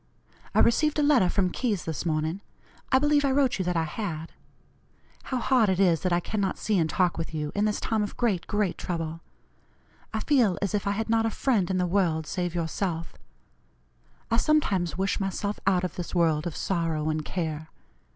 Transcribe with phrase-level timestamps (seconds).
[0.55, 2.41] I received a letter from Keyes this morning.
[2.91, 4.31] I believe I wrote you that I had.
[5.25, 8.01] How hard it is that I cannot see and talk with you in this time
[8.01, 9.21] of great, great trouble.
[10.11, 13.13] I feel as if I had not a friend in the world save yourself.
[14.31, 17.69] I sometimes wish myself out of this world of sorrow and care.